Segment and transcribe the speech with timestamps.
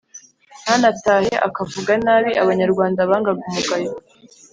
[0.61, 2.31] ntanatahe akuvuga nabi.
[2.43, 3.91] abanyarwanda bangaga umugayo.